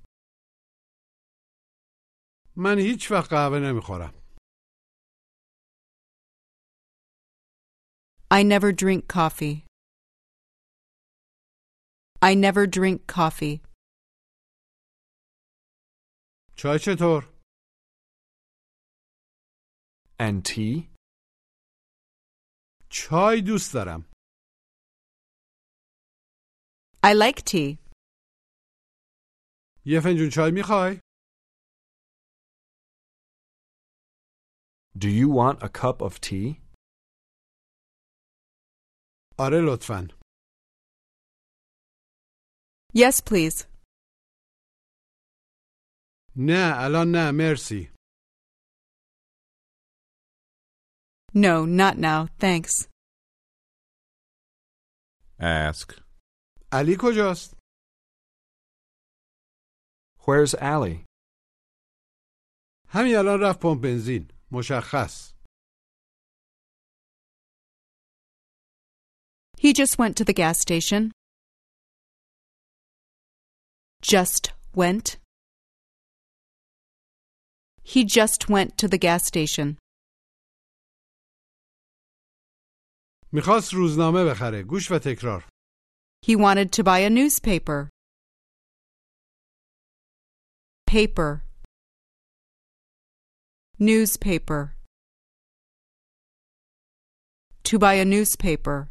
من 2.57 2.79
هیچ 2.79 3.11
وقت 3.11 3.31
قهوه 3.31 3.59
نمیخورم 3.59 4.15
I 8.31 8.43
never 8.43 8.73
drink 8.73 9.09
coffee. 9.09 9.65
I 12.23 12.35
never 12.35 12.67
drink 12.67 13.07
coffee. 13.07 13.61
چای 16.57 16.79
چطور؟ 16.79 17.23
And 20.21 20.43
tea? 20.45 20.91
چای 22.91 23.43
دوست 23.47 23.75
دارم 23.75 24.05
I 27.05 27.15
like 27.15 27.43
tea. 27.45 27.79
یه 29.85 30.01
فنجون 30.05 30.31
چای 30.35 30.51
میخوای؟ 30.55 31.01
Do 34.99 35.09
you 35.09 35.29
want 35.29 35.63
a 35.63 35.69
cup 35.69 36.01
of 36.03 36.21
tea? 36.21 36.60
آره 39.41 39.61
لطفا 39.73 40.09
Yes, 42.95 43.21
please. 43.21 43.67
نه 46.37 46.73
الان 46.85 47.09
نه 47.15 47.31
مرسی 47.31 47.93
No, 51.35 51.67
not 51.67 51.97
now, 51.99 52.27
thanks. 52.41 52.89
ask, 55.41 56.03
علی 56.73 56.97
کجاست؟ 57.01 57.57
Where's 60.21 60.55
Allie? 60.55 61.05
همین 62.89 63.17
الان 63.17 63.41
رفت 63.43 63.61
پمپ 63.63 63.83
بنزین 63.83 64.29
مشخص 64.53 65.35
He 69.61 69.73
just 69.73 69.99
went 69.99 70.17
to 70.17 70.25
the 70.25 70.33
gas 70.33 70.61
station. 70.61 71.13
Just 74.03 74.53
went. 74.75 75.17
He 77.83 78.05
just 78.05 78.49
went 78.49 78.77
to 78.79 78.89
the 78.89 78.99
gas 78.99 79.25
station. 79.27 79.79
میخواست 83.33 83.75
روزنامه 83.75 84.25
بخره 84.31 84.63
گوش 84.63 84.91
و 84.91 84.99
تکرار 84.99 85.49
He 86.27 86.35
wanted 86.37 86.73
to 86.73 86.83
buy 86.83 86.99
a 86.99 87.11
newspaper. 87.11 87.91
Paper. 90.87 91.45
Newspaper. 93.79 94.77
To 97.65 97.79
buy 97.79 97.95
a 97.95 98.05
newspaper. 98.05 98.91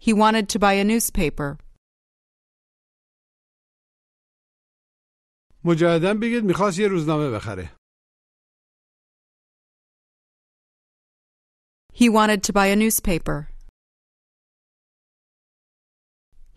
He 0.00 0.12
wanted 0.12 0.48
to 0.50 0.58
buy 0.58 0.74
a 0.74 0.84
newspaper. 0.84 1.58
مجددا 5.64 6.14
بگید 6.22 6.44
میخواست 6.44 6.78
یه 6.78 6.88
روزنامه 6.88 7.30
بخره 7.36 7.76
He 11.92 12.08
wanted 12.08 12.40
to 12.44 12.52
buy 12.52 12.66
a 12.66 12.76
newspaper. 12.76 13.38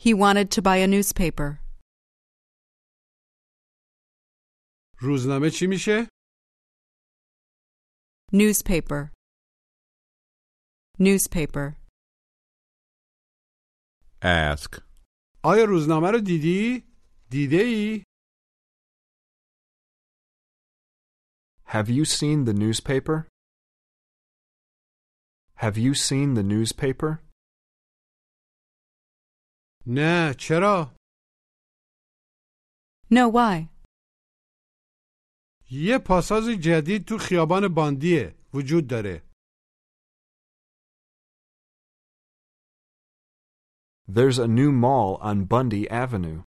He 0.06 0.14
wanted 0.14 0.52
to 0.56 0.62
buy 0.62 0.78
a 0.78 0.88
newspaper. 0.88 1.60
روزنامه 5.02 5.50
چی 5.50 5.68
میشه؟ 5.68 6.08
Newspaper. 8.34 9.12
Newspaper. 11.00 11.83
ask, 14.24 14.82
آیا 15.44 15.64
روزنامه 15.64 16.12
رو 16.12 16.20
دیدی؟ 16.20 16.84
دیده 17.30 17.58
ای؟ 17.58 18.04
Have 21.66 21.88
you 21.90 22.06
seen 22.06 22.46
the 22.46 22.54
newspaper? 22.54 23.28
Have 25.56 25.78
you 25.78 25.94
seen 25.94 26.34
the 26.34 26.44
newspaper? 26.44 27.30
نه 29.88 30.34
چرا؟ 30.40 30.96
No, 33.12 33.32
why? 33.34 33.70
یه 35.72 35.98
پاساژ 36.06 36.50
جدید 36.50 37.06
تو 37.08 37.18
خیابان 37.18 37.74
باندیه 37.76 38.36
وجود 38.54 38.88
داره 38.88 39.24
There's 44.08 44.40
a 44.40 44.48
new 44.48 44.72
mall 44.72 45.18
on 45.22 45.46
Bundy 45.46 45.90
Avenue. 45.90 46.44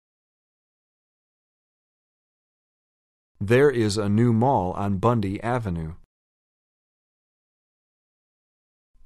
There 3.40 3.70
is 3.70 3.98
a 3.98 4.10
new 4.10 4.34
mall 4.34 4.72
on 4.74 4.98
Bundy 4.98 5.42
Avenue. 5.42 5.94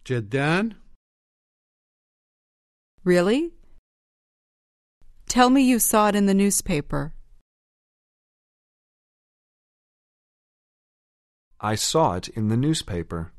جدا؟ 0.05 0.75
Really? 3.03 3.53
Tell 5.27 5.49
me 5.49 5.61
you 5.63 5.79
saw 5.79 6.09
it 6.09 6.15
in 6.15 6.25
the 6.25 6.33
newspaper. 6.33 7.13
I 11.59 11.75
saw 11.75 12.15
it 12.15 12.27
in 12.29 12.49
the 12.49 12.57
newspaper. 12.57 13.33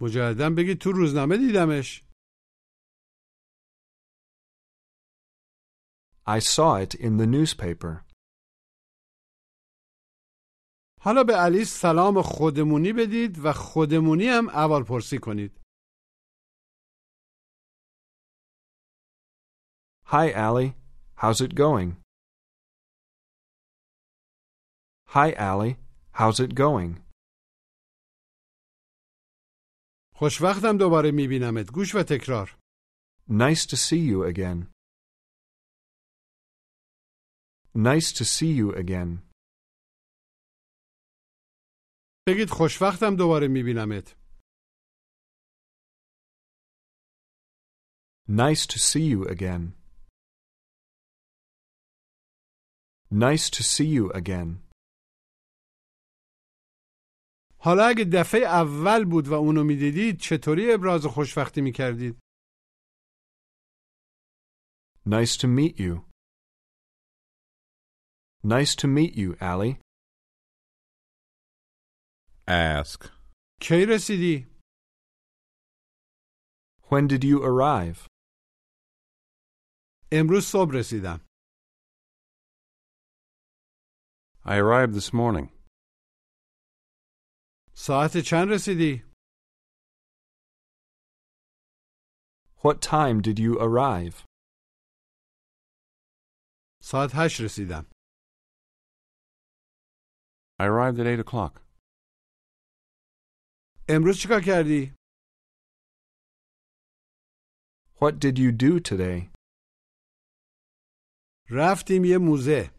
مجددا 0.00 0.50
بگید 0.50 0.78
تو 0.78 0.92
روزنامه 0.92 1.36
دیدمش 1.36 2.04
I 6.26 6.40
saw 6.40 6.74
it 6.74 6.94
in 6.94 7.16
the 7.16 7.26
newspaper. 7.26 8.04
حالا 11.00 11.24
به 11.24 11.34
علی 11.36 11.64
سلام 11.64 12.22
خودمونی 12.22 12.92
بدید 12.92 13.44
و 13.44 13.52
خودمونی 13.52 14.26
هم 14.26 14.48
اول 14.48 14.82
پرسی 14.84 15.18
کنید 15.18 15.60
Hi, 20.10 20.32
Allie. 20.32 20.74
How's 21.16 21.40
it 21.42 21.54
going? 21.54 21.98
Hi, 25.08 25.32
Allie. 25.32 25.76
How's 26.12 26.40
it 26.40 26.54
going? 26.54 27.07
خوشوقتم 30.20 30.78
دوباره 30.78 31.10
میبینمت 31.10 31.72
گوش 31.72 31.94
و 31.94 32.02
تکرار 32.02 32.58
Nice 33.28 33.66
to 33.66 33.76
see 33.76 34.02
you 34.10 34.24
again. 34.32 34.58
Nice 37.74 38.12
to 38.18 38.24
see 38.24 38.52
you 38.60 38.74
again. 38.82 39.18
بگید 42.28 42.50
خوشوقتم 42.50 43.16
دوباره 43.16 43.48
میبینمت 43.48 44.16
Nice 48.28 48.66
to 48.66 48.78
see 48.78 49.06
you 49.12 49.24
again. 49.34 49.72
Nice 53.10 53.50
to 53.50 53.62
see 53.62 53.88
you 53.96 54.10
again. 54.12 54.67
حالا 57.60 57.84
اگه 57.86 58.04
دفعه 58.04 58.40
اول 58.40 59.04
بود 59.04 59.28
و 59.28 59.34
اونو 59.34 59.64
می‌دیدید 59.64 60.20
چطوری 60.20 60.72
ابراز 60.72 61.06
خوشوقتی 61.06 61.60
می‌کردید 61.60 62.18
Nice 65.06 65.36
to 65.42 65.46
meet 65.58 65.74
you. 65.84 65.94
Nice 68.44 68.74
to 68.80 68.86
meet 68.86 69.14
you, 69.16 69.36
Allie. 69.40 69.80
Ask. 72.46 73.10
کی 73.60 73.86
رسیدی 73.88 74.46
When 76.82 77.06
did 77.08 77.24
you 77.24 77.42
arrive? 77.42 78.06
امروز 80.12 80.44
صبح 80.44 80.72
رسیدم 80.74 81.20
I 84.44 84.56
arrived 84.56 84.94
this 84.94 85.12
morning. 85.12 85.57
ساعت 87.77 88.11
چند 88.29 88.47
رسیدی 88.53 89.13
What 92.65 92.81
time 92.81 93.21
did 93.21 93.39
you 93.39 93.57
arrive? 93.59 94.25
ساعت 96.81 97.09
هشت 97.13 97.41
رسیدم 97.41 97.85
I 100.59 100.65
arrived 100.65 100.99
at 100.99 101.07
eight 101.07 101.19
o'clock. 101.19 101.61
امروز 103.89 104.15
چیکار 104.21 104.41
کردی 104.45 104.95
What 108.01 108.13
did 108.19 108.37
you 108.39 108.51
do 108.51 108.79
today? 108.79 109.31
رفتیم 111.51 112.05
یه 112.05 112.17
موزه 112.17 112.73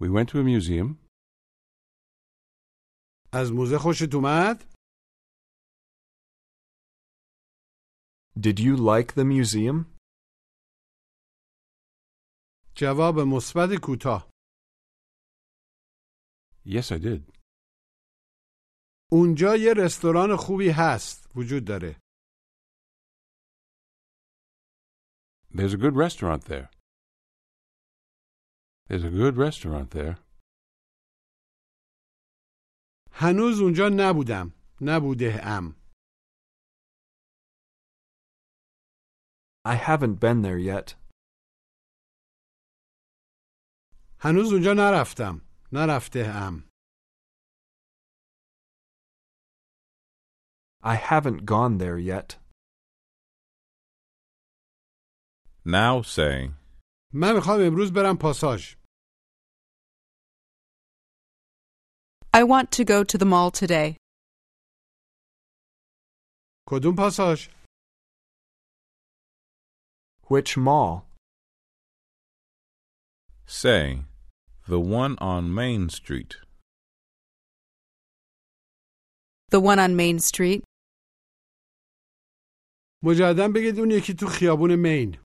We 0.00 0.08
went 0.10 0.28
to 0.30 0.38
a 0.40 0.44
museum. 0.44 0.98
از 3.33 3.51
موزه 3.51 3.77
خوشت 3.79 4.13
اومد 4.15 4.77
Did 8.39 8.59
you 8.59 8.75
like 8.77 9.13
the 9.13 9.23
museum? 9.25 9.97
جواب 12.75 13.15
مثبت 13.19 13.69
کوتاه 13.83 14.29
Yes, 16.65 16.91
I 16.91 16.99
did. 16.99 17.37
اونجا 19.11 19.55
یه 19.55 19.73
رستوران 19.77 20.29
خوبی 20.39 20.69
هست 20.77 21.29
وجود 21.35 21.65
داره 21.67 21.99
There's 25.53 25.73
a 25.73 25.77
good 25.77 25.95
restaurant 25.95 26.43
there. 26.45 26.69
There's 28.87 29.03
a 29.03 29.09
good 29.21 29.35
restaurant 29.37 29.89
there. 29.91 30.15
هنوز 33.19 33.59
اونجا 33.61 33.89
نبودم. 33.97 34.53
نبوده 34.81 35.31
ام. 35.43 35.75
I 39.65 39.75
haven't 39.75 40.19
been 40.23 40.41
there 40.41 40.59
yet. 40.59 40.95
هنوز 44.19 44.53
اونجا 44.53 44.73
نرفتم. 44.77 45.41
نرفته 45.71 46.19
ام. 46.47 46.69
I 50.83 50.95
haven't 50.95 51.45
gone 51.45 51.77
there 51.77 51.97
yet. 51.97 52.29
Now 55.65 56.01
say, 56.01 56.53
من 57.13 57.33
می‌خوام 57.35 57.59
امروز 57.67 57.91
برم 57.93 58.17
پاساژ. 58.17 58.76
I 62.34 62.42
want 62.44 62.70
to 62.72 62.84
go 62.84 63.04
to 63.04 63.16
the 63.18 63.26
mall 63.26 63.50
today. 63.50 63.96
کدوم 66.68 66.94
پاساژ 66.98 67.48
Which 70.32 70.56
mall? 70.56 71.06
say, 73.46 74.04
the 74.66 74.80
one 74.80 75.14
on 75.18 75.42
Main 75.54 75.88
Street. 75.90 76.32
The 79.50 79.60
one 79.60 79.78
on 79.78 79.94
Main 79.96 80.18
Street. 80.18 80.62
مجددا 83.04 83.48
بگید 83.54 83.78
اون 83.78 83.90
یکی 83.90 84.14
تو 84.14 84.26
خیابون 84.26 84.76
مین 84.76 85.18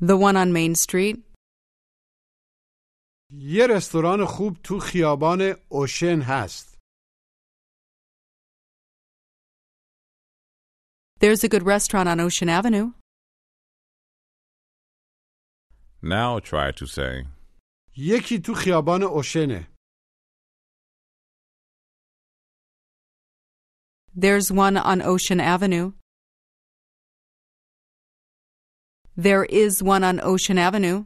The 0.00 0.16
one 0.16 0.36
on 0.36 0.52
Main 0.52 0.74
Street. 0.74 1.16
یه 3.32 3.66
رستوران 3.66 4.24
خوب 4.24 4.56
تو 4.64 4.78
خیابان 4.78 5.40
اوشن 5.68 6.20
هست 6.20 6.72
There's 11.20 11.44
a 11.44 11.48
good 11.48 11.62
restaurant 11.62 12.08
on 12.08 12.18
Ocean 12.18 12.48
Avenue. 12.48 12.92
Now 16.02 16.40
try 16.40 16.72
to 16.72 16.86
say, 16.86 17.26
یکی 17.96 18.38
تو 18.38 18.54
خیابان 18.54 19.02
اوشنه 19.02 19.68
There's 24.14 24.52
one 24.52 24.76
on 24.76 25.00
Ocean 25.00 25.40
Avenue. 25.40 25.92
There 29.16 29.44
is 29.44 29.82
one 29.82 30.04
on 30.04 30.20
Ocean 30.20 30.58
Avenue. 30.58 31.04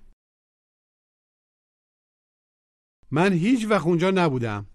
من 3.11 3.33
هیچ 3.33 3.65
وقت 3.69 3.85
اونجا 3.85 4.11
نبودم 4.15 4.67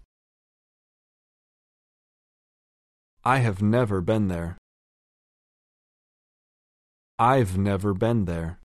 I 3.25 3.39
have 3.39 3.61
never 3.61 3.99
been 4.01 4.27
there. 4.29 4.57
I've 7.19 7.57
never 7.57 7.93
been 7.93 8.25
there. 8.25 8.61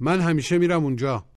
من 0.00 0.20
همیشه 0.20 0.58
میرم 0.58 0.84
اونجا 0.84 1.36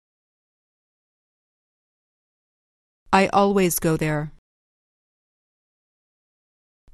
I 3.13 3.29
always 3.33 3.79
go 3.81 3.97
there. 3.97 4.33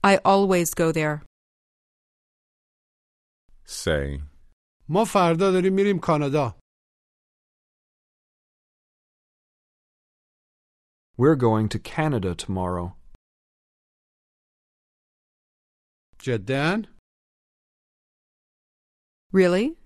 I 0.04 0.16
always 0.24 0.74
go 0.74 0.92
there. 0.92 1.22
say, 3.66 4.22
ما 4.88 5.04
فردا 5.04 5.50
داریم 5.52 5.74
میریم 5.74 5.98
کانادا 6.02 6.61
We're 11.21 11.35
going 11.35 11.69
to 11.69 11.79
Canada 11.79 12.35
tomorrow. 12.35 12.93
جدا 16.19 16.81
Really? 19.33 19.77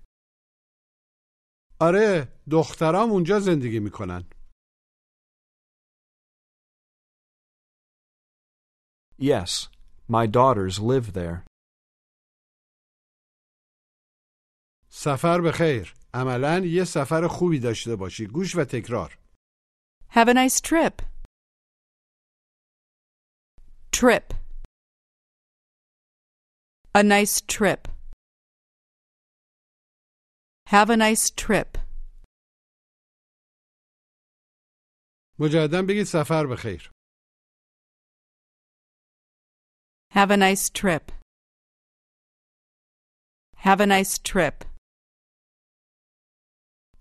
آره 1.80 2.28
دخترام 2.50 3.10
اونجا 3.10 3.40
زندگی 3.40 3.80
میکنن 3.80 4.22
Yes, 9.18 9.68
my 10.08 10.26
daughters 10.26 10.78
live 10.80 11.12
there. 11.12 11.44
سفر 14.88 15.40
به 15.40 15.52
خیر 15.52 15.94
عملا 16.14 16.58
یه 16.66 16.84
سفر 16.84 17.28
خوبی 17.28 17.58
داشته 17.58 17.96
باشی 17.96 18.26
گوش 18.26 18.56
و 18.56 18.64
تکرار 18.64 19.18
Have 20.10 20.28
a 20.28 20.34
nice 20.34 20.60
trip. 20.60 21.02
Trip. 23.96 24.34
A 26.94 27.02
nice 27.02 27.40
trip. 27.40 27.88
Have 30.66 30.90
a 30.90 30.96
nice 30.96 31.30
trip. 31.30 31.78
مجددا 35.38 35.82
بگید 35.88 36.04
سفر 36.06 36.46
به 36.46 36.56
خیر 36.56 36.90
Have 40.14 40.30
a 40.30 40.36
nice 40.36 40.68
trip. 40.70 41.12
Have 43.56 43.80
a 43.80 43.86
nice 43.86 44.18
trip. 44.18 44.64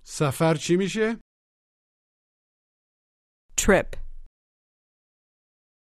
سفر 0.04 0.56
چی 0.56 0.76
میشه؟ 0.78 1.20
Trip. 3.58 3.96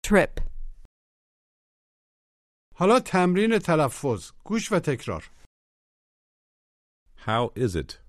Trip. 0.02 0.47
حالا 2.78 3.00
تمرین 3.00 3.58
تلفظ 3.58 4.32
گوش 4.44 4.72
و 4.72 4.78
تکرار 4.78 5.30
How 7.26 7.52
is 7.54 7.74
it? 7.74 8.00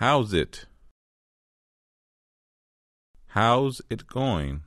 How's 0.00 0.32
it? 0.32 0.66
How's 3.28 3.80
it 3.90 4.08
going? 4.08 4.62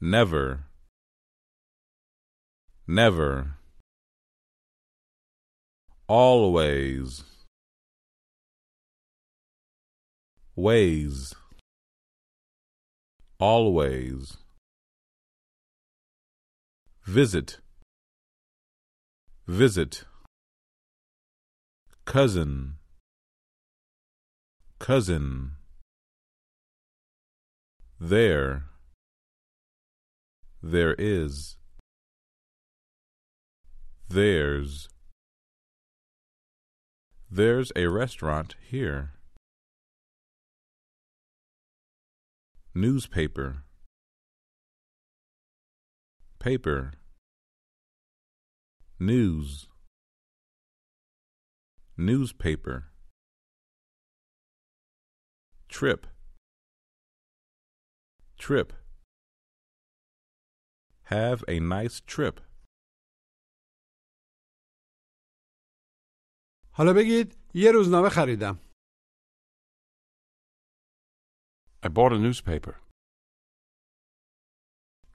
Never. 0.00 0.64
Never. 2.86 3.56
Always. 6.06 7.24
Ways. 10.54 11.34
Always. 13.39 14.37
Visit. 17.03 17.59
Visit. 19.45 20.05
Cousin. 22.05 22.75
Cousin. 24.79 25.51
There. 27.99 28.63
There 30.63 30.93
is. 30.93 31.57
There's. 34.07 34.87
There's 37.29 37.71
a 37.75 37.87
restaurant 37.87 38.55
here. 38.61 39.14
Newspaper. 42.74 43.64
Paper. 46.38 46.92
News. 48.98 49.68
Newspaper. 51.96 52.78
Trip. 55.68 56.06
Trip. 58.38 58.72
Have 61.04 61.44
a 61.48 61.60
nice 61.60 62.00
trip. 62.00 62.40
حالا 66.72 66.92
بگید 66.92 67.38
یه 67.54 67.72
روزنامه 67.72 68.08
خریدم 68.08 68.58
I 71.84 71.88
bought 71.88 72.12
a 72.12 72.18
newspaper. 72.18 72.74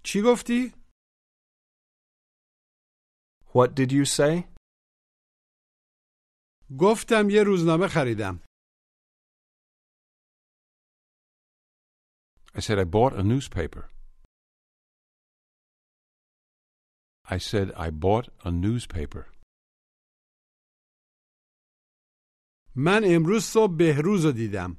چی 0.04 0.22
گفتی؟ 0.26 0.74
What 3.54 3.70
did 3.76 3.92
you 3.92 4.06
say? 4.06 4.56
گفتم 6.80 7.30
یه 7.30 7.44
روزنامه 7.44 7.88
خریدم 7.88 8.46
I 12.56 12.60
said 12.62 12.80
I 12.80 12.86
bought 12.86 13.14
a 13.14 13.24
newspaper. 13.24 13.90
I 17.28 17.38
said 17.38 17.72
I 17.76 17.90
bought 17.90 18.30
a 18.46 18.52
newspaper. 18.52 19.26
من 22.76 23.02
امروز 23.16 23.44
صبح 23.44 23.74
بهروز 23.78 24.26
رو 24.26 24.32
دیدم 24.32 24.79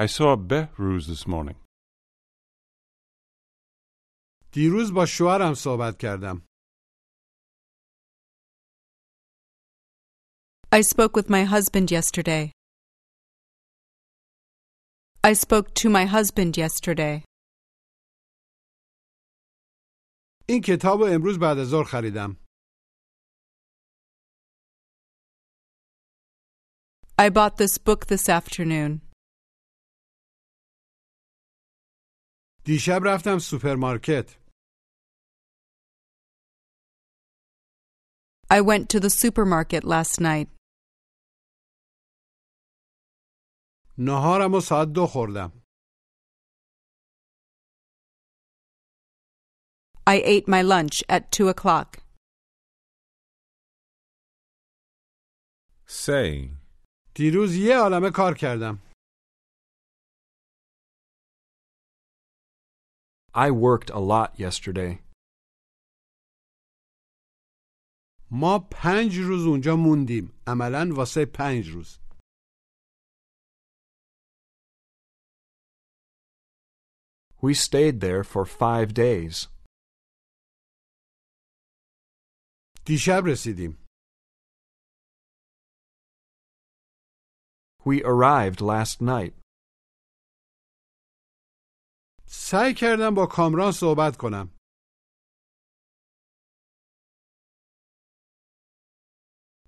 I 0.00 0.06
saw 0.06 0.36
Behruz 0.36 1.06
this 1.06 1.26
morning. 1.26 1.56
دیروز 4.52 4.92
با 4.94 5.06
شوهرم 5.06 5.54
صحبت 5.54 5.98
کردم 5.98 6.42
I 10.72 10.80
spoke 10.82 11.16
with 11.16 11.30
my 11.30 11.44
husband 11.44 11.90
yesterday. 11.90 12.52
I 15.24 15.32
spoke 15.32 15.74
to 15.74 15.88
my 15.88 16.04
husband 16.06 16.56
yesterday. 16.56 17.24
این 20.48 20.60
کتاب 20.60 21.00
رو 21.00 21.06
امروز 21.06 21.38
بعد 21.38 21.58
از 21.58 21.68
ظهر 21.68 21.84
خریدم 21.84 22.36
I 27.18 27.30
bought 27.30 27.56
this 27.56 27.78
book 27.78 28.06
this 28.06 28.28
afternoon. 28.28 29.00
دیشب 32.65 33.01
رفتم 33.05 33.37
سوپرمارکت 33.39 34.37
I 38.51 38.61
went 38.61 38.89
to 38.89 38.99
the 38.99 39.09
supermarket 39.09 39.83
last 39.83 40.19
night. 40.21 40.49
نهارم 43.97 44.53
و 44.53 44.59
ساعت 44.59 44.87
دو 44.87 45.07
خوردم 45.07 45.51
I 50.09 50.15
ate 50.33 50.47
my 50.47 50.61
lunch 50.61 51.03
at 51.09 51.31
two 51.31 51.47
o'clock. 51.47 51.97
Say. 55.87 56.49
دیروز 57.15 57.55
یه 57.55 57.77
عالمه 57.77 58.11
کار 58.11 58.33
کردم 58.33 58.79
I 63.34 63.50
worked 63.50 63.90
a 63.90 64.00
lot 64.00 64.38
yesterday. 64.38 65.02
ما 68.30 68.58
پنج 68.70 69.18
روز 69.18 69.46
اونجا 69.46 69.76
موندیم 69.76 70.32
عملا 70.46 70.94
واسه 70.96 71.20
پنج 71.34 71.68
روز 71.68 71.98
We 77.42 77.54
stayed 77.54 78.00
there 78.00 78.24
for 78.24 78.44
five 78.44 78.94
days. 78.94 79.48
دیشب 82.86 83.22
رسیدیم 83.26 83.86
We 87.84 88.02
arrived 88.02 88.60
last 88.60 89.00
night. 89.00 89.34
سعی 92.33 92.73
کردم 92.73 93.15
با 93.15 93.25
کامران 93.25 93.71
صحبت 93.71 94.17
کنم 94.17 94.57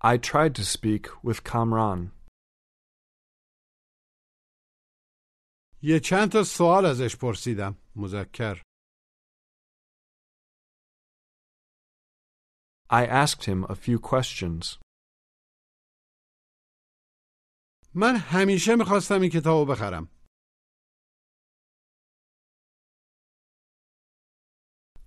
I 0.04 0.18
tried 0.18 0.54
to 0.56 0.64
speak 0.64 1.08
with 1.24 1.44
Kamran. 1.44 2.12
یه 5.82 6.00
چند 6.00 6.32
تا 6.32 6.44
سوال 6.44 6.86
ازش 6.86 7.16
پرسیدم 7.16 7.78
مذکر 7.96 8.62
I 12.90 13.06
asked 13.06 13.44
him 13.46 13.64
a 13.64 13.76
few 13.76 14.00
questions. 14.00 14.80
من 17.96 18.16
همیشه 18.16 18.76
می‌خواستم 18.76 19.22
این 19.22 19.30
کتاب 19.30 19.68
رو 19.68 19.74
بخرم 19.74 20.13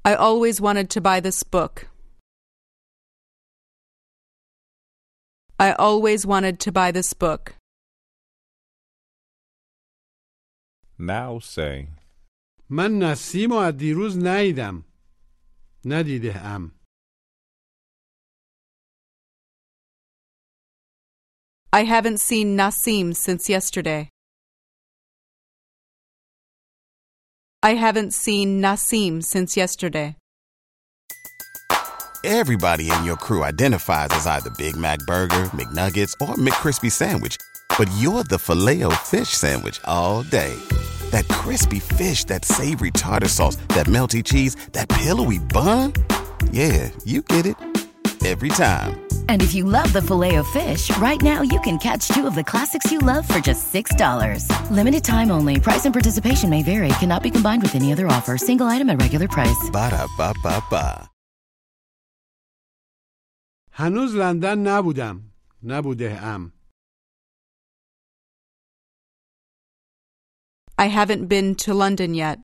I 0.05 0.16
always 0.16 0.59
wanted 0.59 0.89
to 0.91 1.01
buy 1.01 1.20
this 1.20 1.43
book. 1.43 1.88
I 5.59 5.74
always 5.74 6.26
wanted 6.26 6.59
to 6.62 6.72
buy 6.72 6.91
this 6.91 7.14
book. 7.14 7.55
Now 10.97 11.39
say, 11.39 11.88
من 12.70 12.99
نسیم 12.99 13.51
و 13.51 13.55
از 13.55 13.78
دیروز 13.78 14.18
ندیدم 14.18 14.86
ندیده 15.86 16.45
ام 16.45 16.72
I 21.74 21.84
haven't 21.84 22.20
seen 22.20 22.57
Nasim 22.57 23.16
since 23.16 23.47
yesterday. 23.49 24.09
I 27.67 27.75
haven't 27.75 28.14
seen 28.14 28.62
Nasim 28.62 29.25
since 29.25 29.57
yesterday. 29.57 30.14
Everybody 32.23 32.93
in 32.93 33.03
your 33.03 33.17
crew 33.17 33.43
identifies 33.43 34.11
as 34.12 34.25
either 34.25 34.51
Big 34.51 34.77
Mac 34.77 35.01
Burger, 35.01 35.51
McNuggets, 35.53 36.14
or 36.21 36.37
McCrispy 36.37 36.93
Sandwich. 36.93 37.39
But 37.77 37.91
you're 37.99 38.23
the 38.23 38.39
filet 38.39 38.85
fish 39.03 39.31
Sandwich 39.31 39.81
all 39.85 40.23
day. 40.23 40.55
That 41.11 41.27
crispy 41.27 41.81
fish, 41.81 42.23
that 42.27 42.45
savory 42.45 42.93
tartar 42.93 43.29
sauce, 43.29 43.57
that 43.75 43.87
melty 43.87 44.23
cheese, 44.23 44.55
that 44.71 44.89
pillowy 44.89 45.41
bun. 45.41 45.93
Yeah, 46.53 46.91
you 47.05 47.21
get 47.23 47.47
it 47.47 47.57
every 48.25 48.49
time. 48.49 49.01
And 49.29 49.43
if 49.43 49.55
you 49.55 49.64
love 49.64 49.93
the 49.93 50.03
Filet-O-Fish, 50.03 50.97
right 50.99 51.21
now 51.23 51.43
you 51.43 51.61
can 51.61 51.79
catch 51.79 52.09
two 52.09 52.27
of 52.27 52.35
the 52.35 52.45
classics 52.45 52.91
you 52.91 52.99
love 52.99 53.27
for 53.29 53.39
just 53.39 53.73
$6. 53.73 54.71
Limited 54.71 55.05
time 55.05 55.31
only. 55.31 55.61
Price 55.61 55.85
and 55.85 55.95
participation 55.95 56.51
may 56.51 56.62
vary. 56.62 56.89
Cannot 57.01 57.23
be 57.23 57.31
combined 57.31 57.62
with 57.62 57.75
any 57.77 57.93
other 57.93 58.07
offer. 58.09 58.37
Single 58.37 58.67
item 58.67 58.91
at 58.91 59.01
regular 59.01 59.29
price. 59.29 59.71
Ba 59.71 59.91
da 59.91 60.07
ba 60.19 60.35
ba 60.43 60.62
ba. 60.71 61.09
هنوز 63.79 64.17
لندن 64.17 64.59
نبودم. 64.59 65.23
نبوده 65.62 66.35
ام. 66.35 66.53
I 70.79 70.89
haven't 70.89 71.27
been 71.27 71.55
to 71.57 71.75
London 71.75 72.14
yet. 72.14 72.39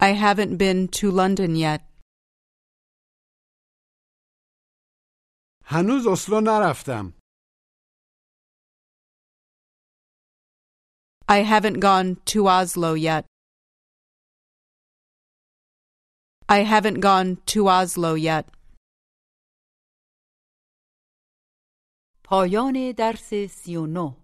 I 0.00 0.10
haven't 0.12 0.56
been 0.56 0.88
to 0.88 1.10
London 1.10 1.54
yet. 1.56 1.80
هنوز 5.71 6.07
اسلو 6.07 6.39
نرفتم 6.39 7.13
I 11.29 11.39
haven't 11.39 11.79
gone 11.81 12.15
to 12.31 12.47
Oslo 12.47 12.93
yet. 12.93 13.25
I 16.47 16.59
haven't 16.63 17.01
gone 17.01 17.29
to 17.51 17.67
Oslo 17.67 18.13
yet. 18.15 18.45
پایان 22.23 22.91
درس 22.97 23.33
سی 23.33 23.75
و 23.75 23.85
نه 23.85 24.20